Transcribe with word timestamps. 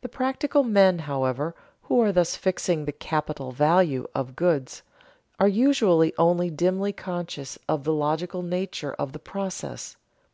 The 0.00 0.08
practical 0.08 0.62
men, 0.64 1.00
however, 1.00 1.54
who 1.82 2.00
are 2.00 2.12
thus 2.12 2.34
fixing 2.34 2.86
the 2.86 2.92
"capital 2.92 3.52
value" 3.52 4.06
of 4.14 4.34
goods, 4.34 4.82
are 5.38 5.48
usually 5.48 6.14
only 6.16 6.48
dimly 6.48 6.94
conscious 6.94 7.58
of 7.68 7.84
the 7.84 7.92
logical 7.92 8.40
nature 8.40 8.94
of 8.94 9.12
the 9.12 9.18
process. 9.18 9.98